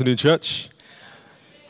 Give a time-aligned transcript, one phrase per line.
[0.00, 0.70] afternoon, church.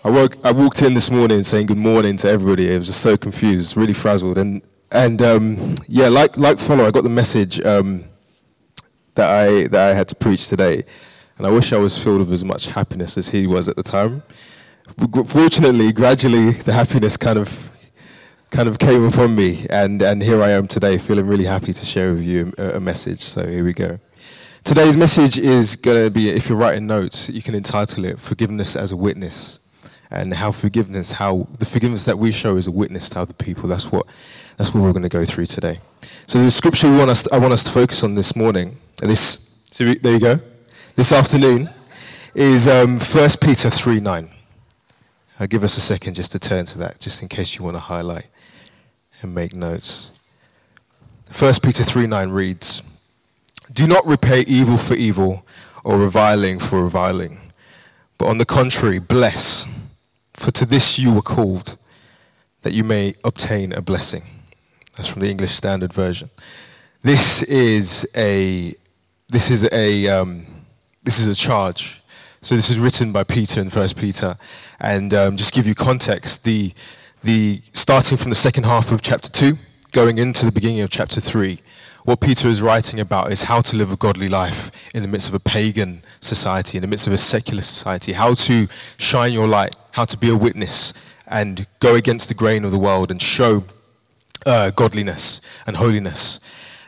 [0.04, 2.72] I, woke, I walked in this morning saying good morning to everybody.
[2.72, 4.38] I was just so confused, really frazzled.
[4.38, 8.04] And, and um, yeah, like, like Follow, I got the message um,
[9.16, 10.84] that, I, that I had to preach today.
[11.38, 13.82] And I wish I was filled with as much happiness as he was at the
[13.82, 14.22] time.
[15.26, 17.72] Fortunately, gradually, the happiness kind of,
[18.50, 19.66] kind of came upon me.
[19.70, 22.80] And, and here I am today, feeling really happy to share with you a, a
[22.80, 23.22] message.
[23.22, 23.98] So here we go.
[24.64, 28.76] Today's message is going to be, if you're writing notes, you can entitle it Forgiveness
[28.76, 29.58] as a Witness.
[30.10, 33.68] And how forgiveness, how the forgiveness that we show is a witness to other people.
[33.68, 34.06] That's what,
[34.56, 35.78] that's what we're going to go through today.
[36.26, 38.76] So the scripture we want us to, I want us to focus on this morning,
[38.98, 40.40] this, so we, there you go,
[40.96, 41.70] this afternoon,
[42.34, 44.30] is um, 1 Peter 3 9.
[45.38, 47.76] I'll give us a second just to turn to that, just in case you want
[47.76, 48.26] to highlight
[49.22, 50.10] and make notes.
[51.36, 52.82] 1 Peter 3 9 reads,
[53.72, 55.46] do not repay evil for evil
[55.84, 57.38] or reviling for reviling,
[58.18, 59.66] but on the contrary, bless,
[60.34, 61.76] for to this you were called,
[62.62, 64.22] that you may obtain a blessing.
[64.96, 66.30] That's from the English Standard Version.
[67.02, 68.74] This is a
[69.28, 70.46] this is a um,
[71.02, 72.02] this is a charge.
[72.42, 74.36] So this is written by Peter in First Peter,
[74.78, 76.44] and um, just give you context.
[76.44, 76.74] The
[77.22, 79.56] the starting from the second half of chapter two,
[79.92, 81.60] going into the beginning of chapter three
[82.04, 85.28] what Peter is writing about is how to live a godly life in the midst
[85.28, 89.46] of a pagan society, in the midst of a secular society, how to shine your
[89.46, 90.92] light, how to be a witness
[91.30, 93.64] and go against the grain of the world and show
[94.44, 96.40] uh, godliness and holiness.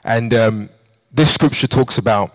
[0.04, 0.70] And um,
[1.12, 2.32] this scripture talks about,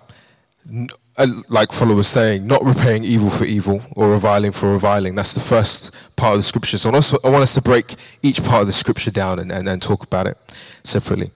[1.17, 5.15] uh, like Follow was saying, not repaying evil for evil or reviling for reviling.
[5.15, 6.77] That's the first part of the scripture.
[6.77, 9.51] So I, also, I want us to break each part of the scripture down and,
[9.51, 10.37] and, and talk about it
[10.83, 11.31] separately.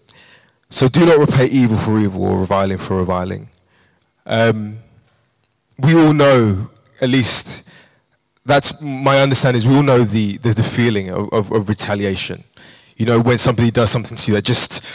[0.71, 3.49] So do not repay evil for evil or reviling for reviling.
[4.25, 4.77] Um,
[5.77, 6.69] we all know,
[7.01, 7.69] at least
[8.45, 12.45] that's my understanding, is we all know the, the, the feeling of, of, of, retaliation.
[12.95, 14.85] You know, when somebody does something to you that just,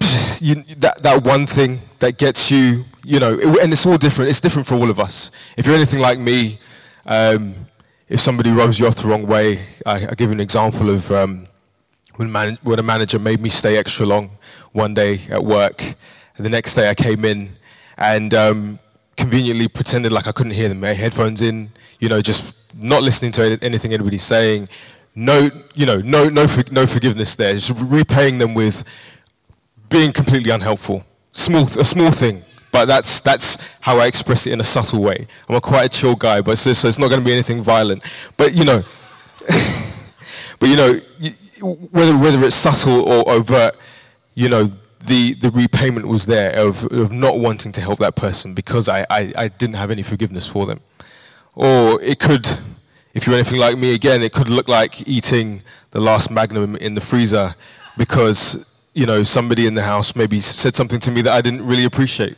[0.40, 4.30] you, that, that one thing that gets you, you know, it, and it's all different.
[4.30, 5.32] It's different for all of us.
[5.56, 6.60] If you're anything like me,
[7.04, 7.66] um,
[8.08, 11.48] if somebody rubs you off the wrong way, I, I give an example of um,
[12.16, 14.30] when, man, when a manager made me stay extra long
[14.72, 15.94] one day at work.
[16.36, 17.56] The next day I came in
[17.96, 18.78] and um,
[19.16, 20.80] conveniently pretended like I couldn't hear them.
[20.80, 24.68] My headphones in, you know, just not listening to anything anybody's saying.
[25.14, 27.54] No, you know, no, no, no forgiveness there.
[27.54, 28.84] Just repaying them with
[29.88, 31.04] being completely unhelpful.
[31.30, 32.42] Small, a small thing,
[32.72, 35.26] but that's that's how I express it in a subtle way.
[35.48, 37.62] I'm a quite a chill guy, but so, so it's not going to be anything
[37.62, 38.02] violent.
[38.36, 38.84] But you know,
[40.58, 41.00] but you know,
[41.64, 43.76] whether whether it's subtle or overt,
[44.34, 44.70] you know,
[45.06, 49.06] the, the repayment was there of, of not wanting to help that person because I,
[49.10, 50.80] I, I didn't have any forgiveness for them.
[51.54, 52.48] Or it could,
[53.12, 56.94] if you're anything like me again, it could look like eating the last magnum in
[56.94, 57.54] the freezer
[57.96, 61.64] because, you know, somebody in the house maybe said something to me that I didn't
[61.66, 62.36] really appreciate.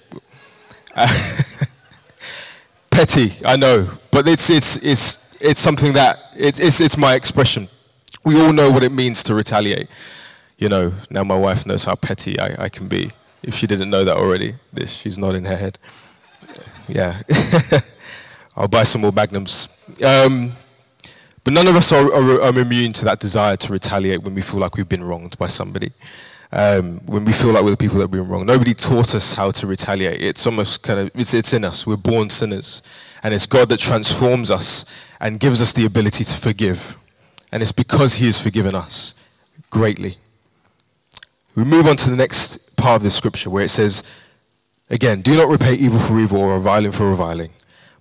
[2.91, 7.69] Petty, I know, but it's, it's, it's, it's something that, it's, it's, it's my expression.
[8.27, 9.89] We all know what it means to retaliate
[10.59, 13.11] you know, now my wife knows how petty I, I can be.
[13.43, 15.79] If she didn't know that already, this she's nodding her head.
[16.89, 17.23] Yeah.
[18.57, 19.69] I'll buy some more magnums.
[20.03, 20.53] Um,
[21.45, 24.41] but none of us are, are, are, immune to that desire to retaliate when we
[24.41, 25.93] feel like we've been wronged by somebody.
[26.51, 28.47] Um, when we feel like we're the people that have been wronged.
[28.47, 30.23] Nobody taught us how to retaliate.
[30.23, 31.87] It's almost kind of, it's, it's in us.
[31.87, 32.83] We're born sinners.
[33.23, 34.85] And it's God that transforms us
[35.21, 36.97] and gives us the ability to forgive.
[37.53, 39.15] And it's because He has forgiven us
[39.71, 40.19] greatly.
[41.55, 44.03] We move on to the next part of the scripture where it says,
[44.91, 47.51] again, do not repay evil for evil or reviling for reviling,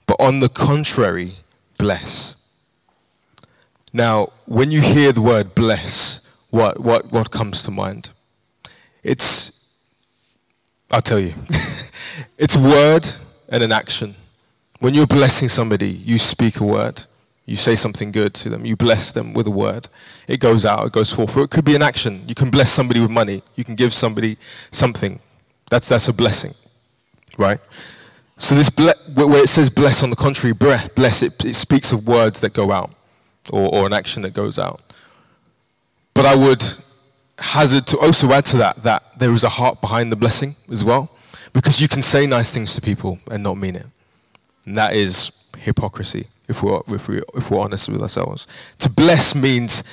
[0.07, 1.35] but on the contrary,
[1.77, 2.35] bless.
[3.93, 8.09] Now, when you hear the word bless, what, what, what comes to mind?
[9.03, 9.79] It's,
[10.91, 11.33] I'll tell you,
[12.37, 13.13] it's word
[13.49, 14.15] and an action.
[14.79, 17.03] When you're blessing somebody, you speak a word.
[17.45, 18.65] You say something good to them.
[18.65, 19.87] You bless them with a word.
[20.27, 21.37] It goes out, it goes forth.
[21.37, 22.23] Or it could be an action.
[22.27, 23.43] You can bless somebody with money.
[23.55, 24.37] You can give somebody
[24.71, 25.19] something.
[25.69, 26.53] That's, that's a blessing,
[27.37, 27.59] right?
[28.37, 32.07] So this ble- where it says bless on the contrary, bless, it, it speaks of
[32.07, 32.91] words that go out
[33.51, 34.81] or, or an action that goes out.
[36.15, 36.63] But I would
[37.37, 40.83] hazard to also add to that that there is a heart behind the blessing as
[40.83, 41.11] well.
[41.53, 43.85] Because you can say nice things to people and not mean it.
[44.65, 48.47] And that is hypocrisy if we're, if, we, if we're honest with ourselves.
[48.79, 49.83] To bless means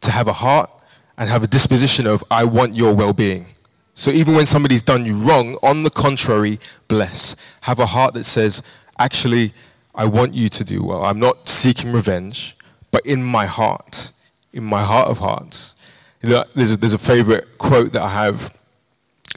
[0.00, 0.70] to have a heart
[1.16, 3.46] and have a disposition of, I want your well being.
[3.94, 6.58] So even when somebody's done you wrong, on the contrary,
[6.88, 7.36] bless.
[7.62, 8.62] Have a heart that says,
[8.98, 9.52] actually,
[9.94, 11.04] I want you to do well.
[11.04, 12.56] I'm not seeking revenge,
[12.90, 14.12] but in my heart,
[14.52, 15.76] in my heart of hearts,
[16.22, 18.56] you know, there's, a, there's a favorite quote that I have.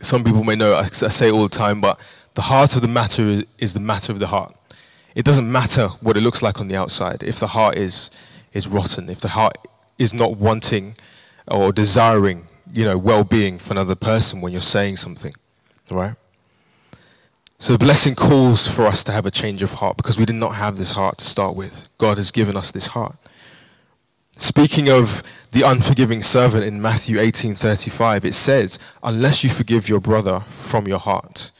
[0.01, 2.00] Some people may know, I, I say it all the time, but
[2.35, 4.55] the heart of the matter is, is the matter of the heart.
[5.15, 8.10] It doesn't matter what it looks like on the outside if the heart is,
[8.54, 9.57] is rotten, if the heart
[9.98, 10.95] is not wanting
[11.48, 15.33] or desiring, you know, well-being for another person when you're saying something,
[15.92, 16.15] right?
[17.60, 20.36] So the blessing calls for us to have a change of heart because we did
[20.36, 21.88] not have this heart to start with.
[21.98, 23.15] God has given us this heart.
[24.38, 30.42] Speaking of the unforgiving servant in Matthew 18:35, it says, "Unless you forgive your brother
[30.60, 31.51] from your heart."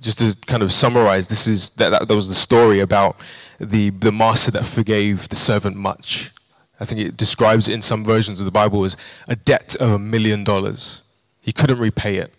[0.00, 3.16] Just to kind of summarize, this is that, that, that was the story about
[3.58, 6.30] the, the master that forgave the servant much.
[6.78, 8.96] I think it describes it in some versions of the Bible as
[9.28, 11.02] a debt of a million dollars.
[11.40, 12.32] He couldn't repay it.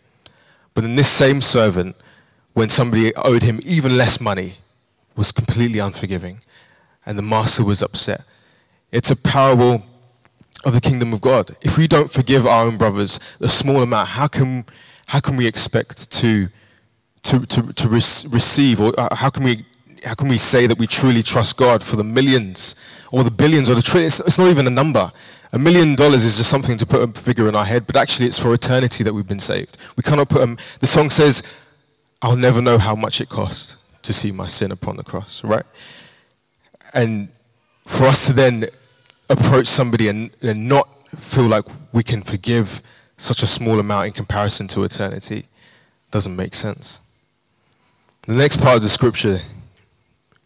[0.74, 1.96] But then this same servant,
[2.54, 4.56] when somebody owed him even less money,
[5.16, 6.40] was completely unforgiving.
[7.06, 8.22] And the master was upset.
[8.92, 9.84] It's a parable
[10.66, 11.56] of the kingdom of God.
[11.62, 14.66] If we don't forgive our own brothers a small amount, how can,
[15.08, 16.48] how can we expect to,
[17.24, 17.96] to, to, to re-
[18.30, 19.66] receive, or uh, how can we
[20.06, 22.76] how can we say that we truly trust God for the millions
[23.12, 24.20] or the billions or the trillions?
[24.20, 25.12] It's not even a number.
[25.54, 28.28] A million dollars is just something to put a figure in our head, but actually
[28.28, 29.78] it's for eternity that we've been saved.
[29.96, 31.44] We cannot put, um, the song says,
[32.22, 35.66] I'll never know how much it cost to see my sin upon the cross, right?
[36.94, 37.30] And
[37.86, 38.70] for us to then
[39.30, 42.82] approach somebody and, and not feel like we can forgive
[43.16, 45.46] such a small amount in comparison to eternity
[46.12, 47.00] doesn't make sense.
[48.26, 49.42] The next part of the scripture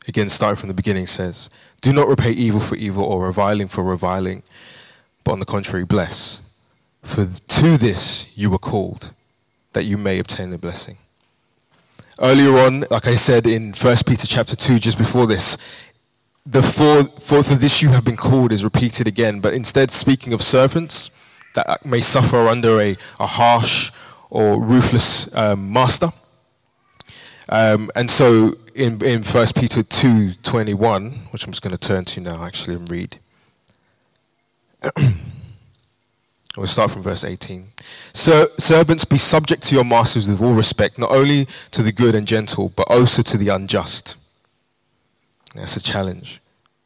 [0.08, 1.50] again starting from the beginning, says,
[1.82, 4.44] Do not repay evil for evil or reviling for reviling,
[5.24, 6.42] but on the contrary, bless.
[7.04, 9.14] For to this you were called,
[9.74, 10.98] that you may obtain the blessing.
[12.20, 15.58] Earlier on, like I said in 1 Peter chapter 2, just before this,
[16.46, 20.42] the for, for this you have been called is repeated again, but instead speaking of
[20.42, 21.12] servants
[21.54, 23.92] that may suffer under a, a harsh
[24.30, 26.10] or ruthless um, master.
[27.50, 32.22] Um, and so in, in 1 Peter 2.21, which I'm just going to turn to
[32.22, 33.18] now actually and read.
[36.58, 37.68] we'll start from verse 18.
[38.14, 42.16] So, servants, be subject to your masters with all respect, not only to the good
[42.16, 44.16] and gentle, but also to the unjust.
[45.56, 46.42] That's a challenge.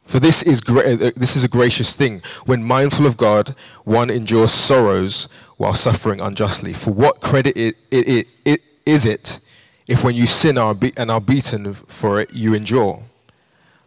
[0.05, 2.21] For this is, gra- uh, this is a gracious thing.
[2.45, 6.73] When mindful of God, one endures sorrows while suffering unjustly.
[6.73, 9.39] For what credit it, it, it, it is it
[9.87, 13.03] if when you sin and are beaten for it, you endure.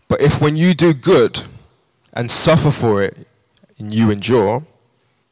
[0.08, 1.42] But if when you do good
[2.12, 3.26] and suffer for it,
[3.78, 4.64] and you endure,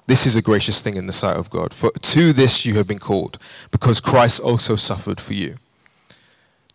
[0.06, 1.73] this is a gracious thing in the sight of God.
[1.73, 3.38] For to this you have been called,
[3.70, 5.56] because Christ also suffered for you.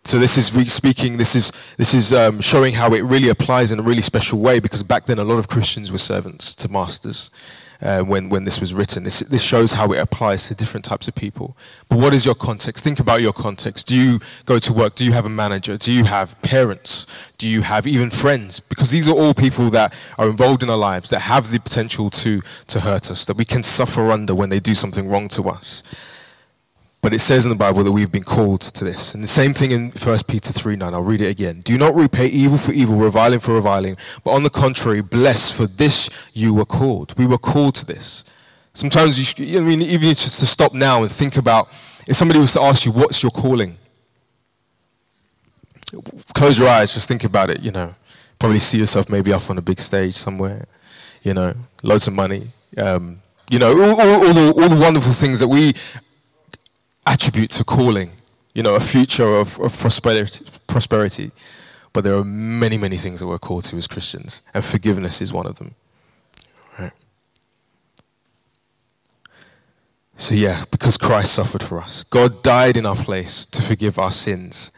[0.04, 1.18] So this is speaking.
[1.18, 4.58] This is this is um, showing how it really applies in a really special way.
[4.58, 7.30] Because back then, a lot of Christians were servants to masters,
[7.80, 9.04] uh, when, when this was written.
[9.04, 11.56] This, this shows how it applies to different types of people.
[11.88, 12.82] But what is your context?
[12.84, 13.86] Think about your context.
[13.86, 14.94] Do you go to work?
[14.94, 15.76] Do you have a manager?
[15.76, 17.06] Do you have parents?
[17.38, 18.60] Do you have even friends?
[18.60, 22.10] Because these are all people that are involved in our lives that have the potential
[22.10, 25.48] to, to hurt us, that we can suffer under when they do something wrong to
[25.48, 25.82] us.
[27.00, 29.14] But it says in the Bible that we've been called to this.
[29.14, 30.94] And the same thing in 1 Peter 3 9.
[30.94, 31.60] I'll read it again.
[31.60, 35.66] Do not repay evil for evil, reviling for reviling, but on the contrary, bless, for
[35.66, 37.16] this you were called.
[37.16, 38.24] We were called to this.
[38.72, 41.68] Sometimes, you, should, I mean, even just to stop now and think about
[42.06, 43.76] if somebody was to ask you, what's your calling?
[46.34, 47.94] Close your eyes, just think about it, you know.
[48.38, 50.66] Probably see yourself maybe off on a big stage somewhere,
[51.22, 52.48] you know, loads of money.
[52.76, 55.74] Um, you know, all, all, all, the, all the wonderful things that we
[57.08, 58.12] attribute to calling,
[58.54, 61.30] you know, a future of, of prosperity, prosperity.
[61.92, 65.32] But there are many, many things that we're called to as Christians, and forgiveness is
[65.32, 65.74] one of them.
[66.78, 66.92] Right?
[70.16, 74.12] So, yeah, because Christ suffered for us, God died in our place to forgive our
[74.12, 74.70] sins.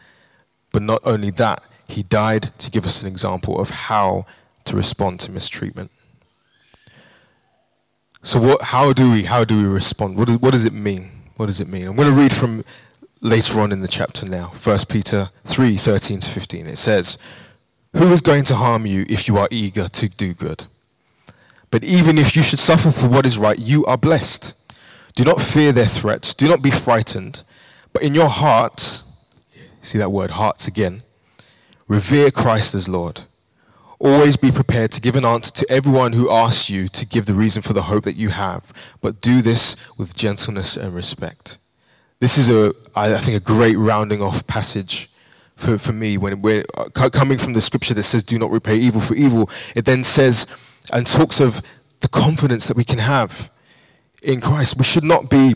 [0.71, 4.25] But not only that, He died to give us an example of how
[4.63, 5.91] to respond to mistreatment.
[8.23, 10.15] So, what, how, do we, how do we respond?
[10.15, 11.20] What, do, what does it mean?
[11.41, 11.87] What does it mean?
[11.87, 12.63] I'm going to read from
[13.19, 16.67] later on in the chapter now, 1 Peter 3 13 to 15.
[16.67, 17.17] It says,
[17.95, 20.65] Who is going to harm you if you are eager to do good?
[21.71, 24.53] But even if you should suffer for what is right, you are blessed.
[25.15, 27.41] Do not fear their threats, do not be frightened,
[27.91, 29.25] but in your hearts,
[29.81, 31.01] see that word hearts again,
[31.87, 33.21] revere Christ as Lord.
[34.03, 37.35] Always be prepared to give an answer to everyone who asks you to give the
[37.35, 41.59] reason for the hope that you have, but do this with gentleness and respect.
[42.19, 45.07] This is a, I think, a great rounding off passage
[45.55, 48.75] for, for me when we're uh, coming from the scripture that says, do not repay
[48.75, 49.51] evil for evil.
[49.75, 50.47] It then says
[50.91, 51.61] and talks of
[51.99, 53.51] the confidence that we can have
[54.23, 54.77] in Christ.
[54.79, 55.55] We should not be,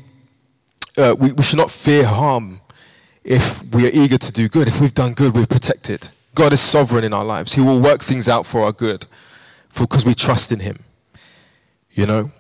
[0.96, 2.62] uh, we, we should not fear harm
[3.24, 4.68] if we are eager to do good.
[4.68, 6.10] If we've done good, we're protected.
[6.36, 7.56] God is sovereign in our lives.
[7.56, 9.08] He will work things out for our good
[9.78, 10.84] because we trust in Him.
[11.92, 12.32] You know?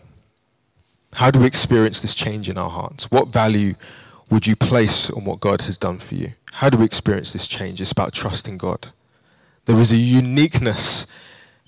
[1.15, 3.09] How do we experience this change in our hearts?
[3.09, 3.75] What value
[4.29, 6.33] would you place on what God has done for you?
[6.53, 7.79] How do we experience this change?
[7.79, 8.89] It's about trusting God.
[9.65, 11.07] There is a uniqueness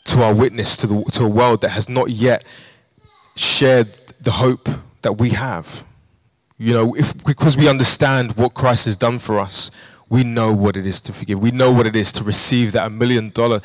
[0.06, 2.44] to our witness to, the, to a world that has not yet
[3.36, 4.70] shared the hope
[5.02, 5.84] that we have.
[6.58, 9.72] You know, if, because we understand what Christ has done for us,
[10.10, 11.40] we know what it is to forgive.
[11.40, 13.62] We know what it is to receive that a million dollar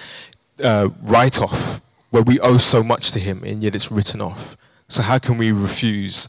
[0.62, 1.80] uh, write off
[2.10, 4.56] where we owe so much to Him and yet it's written off.
[4.88, 6.28] So, how can we refuse?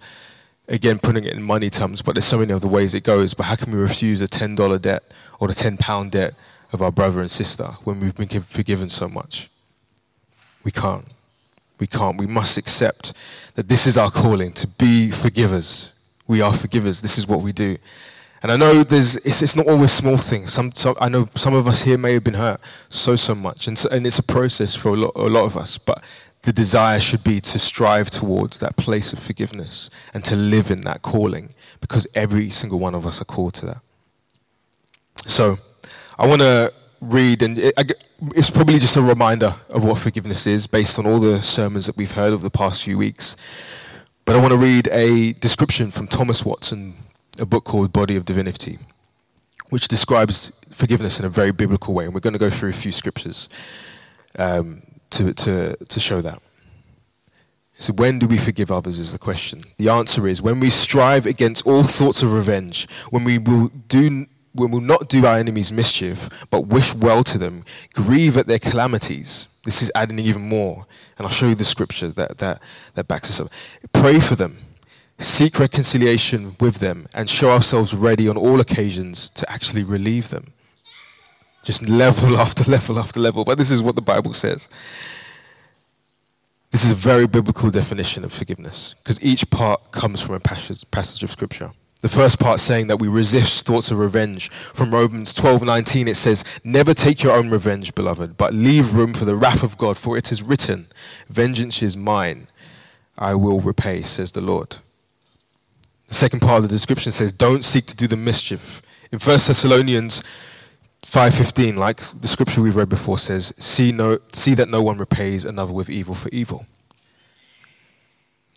[0.70, 3.34] Again, putting it in money terms, but there's so many other ways it goes.
[3.34, 5.04] But how can we refuse a $10 debt
[5.38, 6.36] or the 10 pound debt
[6.72, 9.50] of our brother and sister when we've been forgiven so much?
[10.64, 11.14] We can't.
[11.80, 12.18] We can't.
[12.18, 13.14] We must accept
[13.56, 16.00] that this is our calling to be forgivers.
[16.28, 17.02] We are forgivers.
[17.02, 17.78] This is what we do.
[18.44, 20.52] And I know there's, it's, it's not always small things.
[20.52, 22.60] Some, some, I know some of us here may have been hurt
[22.90, 23.68] so, so much.
[23.68, 25.78] And, so, and it's a process for a lot, a lot of us.
[25.78, 26.04] But
[26.42, 30.82] the desire should be to strive towards that place of forgiveness and to live in
[30.82, 33.78] that calling because every single one of us are called to that.
[35.26, 35.56] So
[36.20, 37.74] I want to read, and it,
[38.36, 41.96] it's probably just a reminder of what forgiveness is based on all the sermons that
[41.96, 43.38] we've heard over the past few weeks.
[44.26, 46.96] But I want to read a description from Thomas Watson
[47.40, 48.80] a book called Body of Divinity,
[49.70, 52.06] which describes forgiveness in a very biblical way.
[52.06, 53.50] And we're going to go through a few scriptures
[54.38, 56.42] um, to, to, to show that.
[57.80, 59.64] So, when do we forgive others is the question.
[59.78, 64.28] The answer is when we strive against all thoughts of revenge, when we will do
[64.56, 68.60] we will not do our enemies mischief, but wish well to them, grieve at their
[68.60, 69.48] calamities.
[69.66, 70.86] This is adding even more.
[71.18, 72.62] And I'll show you the scripture that, that,
[72.94, 73.48] that backs this up.
[73.92, 74.60] Pray for them
[75.20, 80.54] seek reconciliation with them, and show ourselves ready on all occasions to actually relieve them.
[81.64, 83.46] Just level after level after level.
[83.46, 84.68] But this is what the Bible says.
[86.72, 90.84] This is a very biblical definition of forgiveness because each part comes from a passage,
[90.90, 91.72] passage of Scripture.
[92.02, 94.50] The first part saying that we resist thoughts of revenge.
[94.74, 99.24] From Romans 12:19 it says, "Never take your own revenge, beloved, but leave room for
[99.24, 100.88] the wrath of God, for it is written,
[101.30, 102.48] vengeance is mine,
[103.18, 104.78] I will repay," says the Lord.
[106.14, 108.84] The second part of the description says, don't seek to do the mischief.
[109.12, 110.22] In 1 Thessalonians
[111.02, 115.44] 5.15, like the scripture we've read before says, see, no, see that no one repays
[115.44, 116.68] another with evil for evil.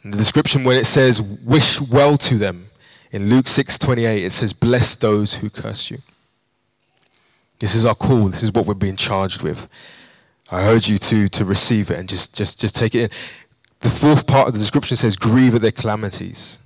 [0.05, 2.67] In the description when it says, wish well to them,
[3.11, 6.01] in Luke 6.28, it says, bless those who curse you.
[7.59, 8.29] This is our call.
[8.29, 9.67] This is what we're being charged with.
[10.51, 13.11] I urge you to, to receive it and just, just, just take it in.
[13.81, 16.59] The fourth part of the description says, grieve at their calamities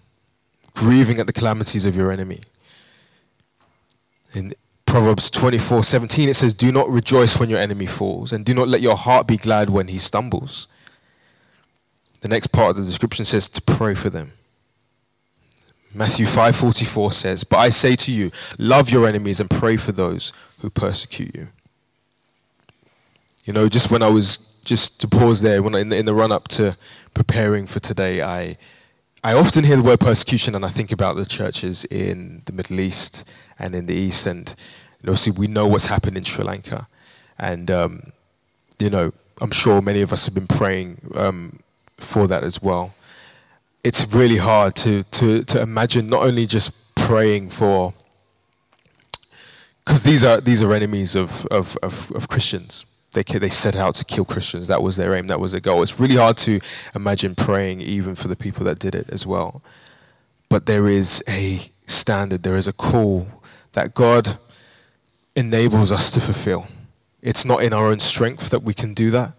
[0.74, 2.40] grieving at the calamities of your enemy.
[4.34, 4.54] In
[4.86, 8.68] Proverbs 24 17, it says, Do not rejoice when your enemy falls, and do not
[8.68, 10.66] let your heart be glad when he stumbles.
[12.20, 14.32] The next part of the description says to pray for them.
[15.92, 20.32] Matthew 5:44 says, "But I say to you, love your enemies and pray for those
[20.58, 21.48] who persecute you."
[23.44, 26.14] You know, just when I was just to pause there, when in the, in the
[26.14, 26.76] run up to
[27.14, 28.56] preparing for today, I
[29.22, 32.80] I often hear the word persecution and I think about the churches in the Middle
[32.80, 34.24] East and in the East.
[34.24, 34.54] And,
[35.02, 36.88] obviously, we know what's happened in Sri Lanka.
[37.38, 38.12] And, um,
[38.78, 39.12] you know,
[39.42, 41.60] I'm sure many of us have been praying um,
[41.98, 42.94] for that as well.
[43.84, 47.92] It's really hard to, to, to imagine not only just praying for,
[49.84, 53.94] because these are, these are enemies of, of, of, of Christians they, they set out
[53.96, 54.68] to kill Christians.
[54.68, 55.82] That was their aim, that was their goal.
[55.82, 56.60] It's really hard to
[56.94, 59.62] imagine praying even for the people that did it as well.
[60.48, 63.26] But there is a standard, there is a call
[63.72, 64.38] that God
[65.34, 66.66] enables us to fulfill.
[67.22, 69.32] It's not in our own strength that we can do that,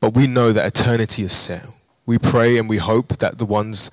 [0.00, 1.66] but we know that eternity is set.
[2.06, 3.90] We pray and we hope that the ones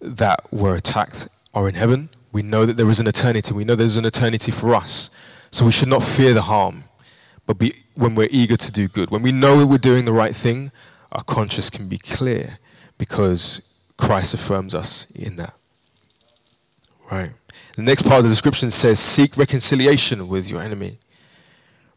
[0.00, 2.10] that were attacked are in heaven.
[2.32, 3.52] We know that there is an eternity.
[3.52, 5.10] We know there's an eternity for us.
[5.50, 6.84] So we should not fear the harm
[7.50, 9.10] but be, when we're eager to do good.
[9.10, 10.70] When we know we're doing the right thing,
[11.10, 12.60] our conscience can be clear
[12.96, 13.60] because
[13.96, 15.58] Christ affirms us in that.
[17.10, 17.32] Right.
[17.74, 21.00] The next part of the description says, Seek reconciliation with your enemy.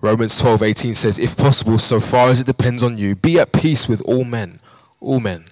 [0.02, 3.52] Romans 12, 18 says, If possible, so far as it depends on you, be at
[3.52, 4.60] peace with all men.
[5.00, 5.46] All men.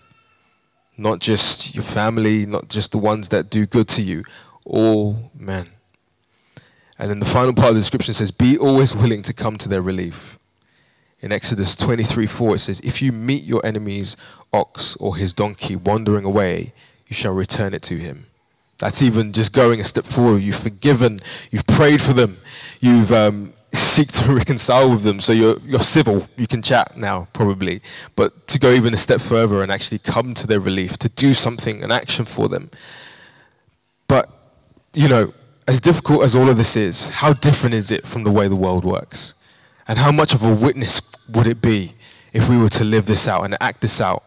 [0.98, 4.24] Not just your family, not just the ones that do good to you.
[4.66, 5.70] All men.
[7.02, 9.68] And then the final part of the description says, Be always willing to come to
[9.68, 10.38] their relief.
[11.20, 14.16] In Exodus 23 4, it says, If you meet your enemy's
[14.54, 16.74] ox or his donkey wandering away,
[17.08, 18.28] you shall return it to him.
[18.78, 20.44] That's even just going a step forward.
[20.44, 22.38] You've forgiven, you've prayed for them,
[22.80, 25.20] you've um, seek to reconcile with them.
[25.20, 27.82] So you're, you're civil, you can chat now, probably.
[28.16, 31.34] But to go even a step further and actually come to their relief, to do
[31.34, 32.70] something, an action for them.
[34.08, 34.30] But,
[34.94, 35.34] you know,
[35.68, 38.56] as difficult as all of this is, how different is it from the way the
[38.56, 39.36] world works?
[39.88, 41.94] And how much of a witness would it be
[42.34, 44.24] if we were to live this out and act this out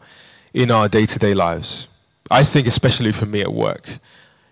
[0.53, 1.89] in our day to day lives?
[2.31, 3.99] I think, especially for me at work,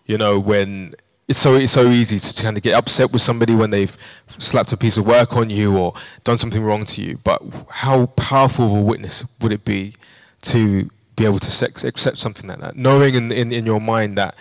[0.06, 0.94] you know, when
[1.28, 3.96] it's so, it's so easy to kind of get upset with somebody when they've
[4.38, 7.18] slapped a piece of work on you or done something wrong to you.
[7.24, 9.94] But how powerful of a witness would it be
[10.42, 12.76] to be able to accept something like that?
[12.76, 14.34] Knowing in, in, in your mind that,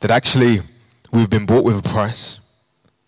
[0.00, 0.60] that actually
[1.12, 2.40] we've been bought with a price,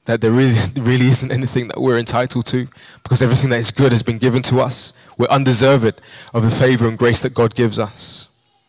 [0.05, 2.67] that there really, really isn't anything that we're entitled to
[3.03, 4.93] because everything that is good has been given to us.
[5.19, 6.01] We're undeserved
[6.35, 8.29] of the favor and grace that God gives us.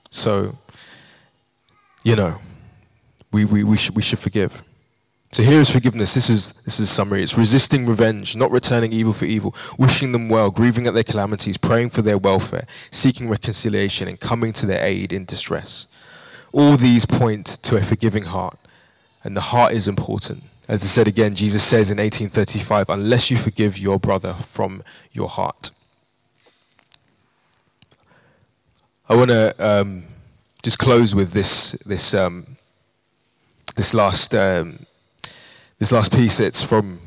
[0.10, 0.58] So,
[2.04, 2.40] you know,
[3.32, 4.62] we, we, we, should, we should forgive.
[5.32, 6.14] So here is forgiveness.
[6.14, 7.24] This is, this is summary.
[7.24, 11.58] It's resisting revenge, not returning evil for evil, wishing them well, grieving at their calamities,
[11.58, 15.88] praying for their welfare, seeking reconciliation, and coming to their aid in distress.
[16.52, 18.60] All these point to a forgiving heart,
[19.24, 20.44] and the heart is important.
[20.68, 25.28] As I said again, Jesus says in 1835, unless you forgive your brother from your
[25.28, 25.72] heart.
[29.10, 30.04] I want to um,
[30.64, 32.58] just close with this, this um,
[33.76, 34.86] this last um,
[35.80, 36.40] this last piece.
[36.40, 37.00] It's from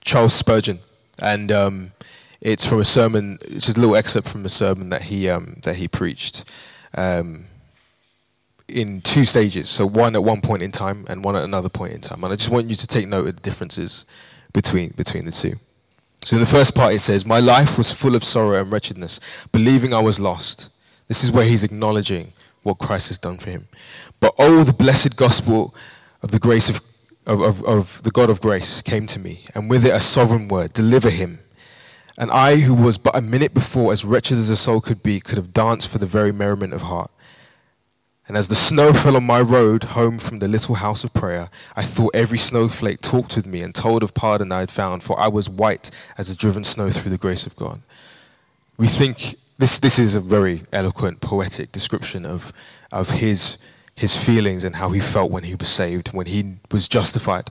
[0.00, 0.80] Charles Spurgeon,
[1.20, 1.92] and um,
[2.40, 3.38] it's from a sermon.
[3.42, 6.44] It's just a little excerpt from a sermon that he um, that he preached
[6.96, 7.46] um,
[8.68, 9.68] in two stages.
[9.68, 12.24] So one at one point in time, and one at another point in time.
[12.24, 14.04] And I just want you to take note of the differences
[14.52, 15.54] between between the two.
[16.24, 19.20] So in the first part, it says, "My life was full of sorrow and wretchedness,
[19.52, 20.70] believing I was lost."
[21.08, 23.68] This is where he's acknowledging what Christ has done for him.
[24.20, 25.74] But oh, the blessed gospel
[26.22, 26.80] of the grace of,
[27.26, 30.48] of, of, of, the God of grace came to me, and with it a sovereign
[30.48, 31.40] word, deliver him.
[32.16, 35.20] And I, who was but a minute before as wretched as a soul could be,
[35.20, 37.10] could have danced for the very merriment of heart.
[38.26, 41.50] And as the snow fell on my road home from the little house of prayer,
[41.76, 45.18] I thought every snowflake talked with me and told of pardon I had found, for
[45.18, 47.80] I was white as the driven snow through the grace of God.
[48.76, 52.52] We think this, this is a very eloquent, poetic description of,
[52.90, 53.56] of his,
[53.94, 57.50] his feelings and how he felt when he was saved, when he was justified.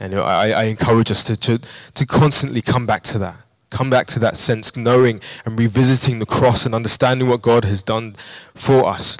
[0.00, 1.60] And I, I encourage us to, to,
[1.94, 3.36] to constantly come back to that.
[3.70, 7.82] Come back to that sense, knowing and revisiting the cross and understanding what God has
[7.82, 8.16] done
[8.54, 9.18] for us.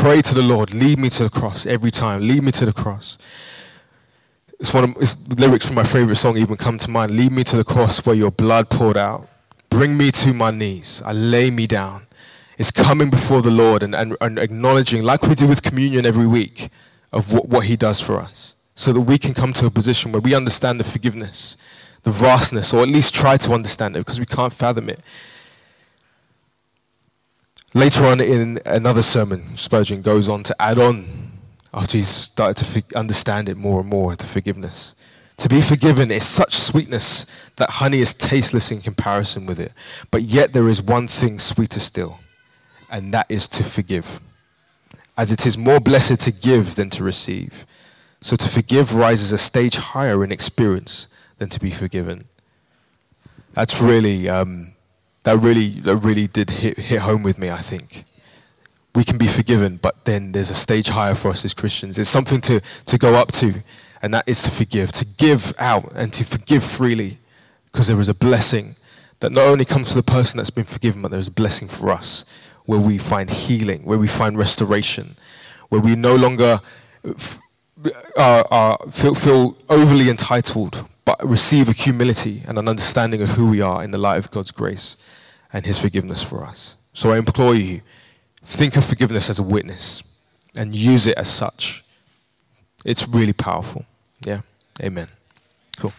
[0.00, 2.72] Pray to the Lord, lead me to the cross every time, lead me to the
[2.72, 3.18] cross.
[4.58, 7.10] It's one of it's, lyrics from my favorite song even come to mind.
[7.10, 9.28] Lead me to the cross where your blood poured out.
[9.68, 11.02] Bring me to my knees.
[11.04, 12.06] I lay me down.
[12.56, 16.26] It's coming before the Lord and, and, and acknowledging, like we do with communion every
[16.26, 16.70] week,
[17.12, 18.54] of what, what He does for us.
[18.74, 21.58] So that we can come to a position where we understand the forgiveness,
[22.04, 25.00] the vastness, or at least try to understand it because we can't fathom it.
[27.72, 31.30] Later on in another sermon, Spurgeon goes on to add on
[31.72, 34.96] after he's started to understand it more and more, the forgiveness.
[35.36, 39.72] To be forgiven is such sweetness that honey is tasteless in comparison with it.
[40.10, 42.18] But yet there is one thing sweeter still,
[42.90, 44.20] and that is to forgive.
[45.16, 47.66] As it is more blessed to give than to receive.
[48.20, 51.06] So to forgive rises a stage higher in experience
[51.38, 52.24] than to be forgiven.
[53.54, 54.74] That's really, um,
[55.24, 58.04] that really, that really did hit, hit home with me, I think.
[58.94, 61.98] We can be forgiven, but then there's a stage higher for us as Christians.
[61.98, 63.62] It's something to, to go up to
[64.02, 67.18] and that is to forgive, to give out and to forgive freely,
[67.70, 68.76] because there is a blessing
[69.20, 71.90] that not only comes to the person that's been forgiven, but there's a blessing for
[71.90, 72.24] us
[72.64, 75.16] where we find healing, where we find restoration,
[75.68, 76.60] where we no longer
[77.04, 83.48] uh, uh, feel, feel overly entitled, but receive a humility and an understanding of who
[83.48, 84.96] we are in the light of God's grace
[85.52, 86.76] and His forgiveness for us.
[86.92, 87.82] So I implore you,
[88.44, 90.02] think of forgiveness as a witness
[90.56, 91.84] and use it as such.
[92.84, 93.84] It's really powerful.
[94.24, 94.40] Yeah.
[94.82, 95.08] Amen.
[95.76, 95.92] Cool.